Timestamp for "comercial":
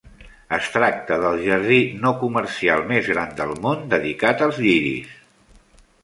2.23-2.81